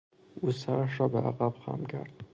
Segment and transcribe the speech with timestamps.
[0.35, 2.23] او سرش را به عقب خم کرد.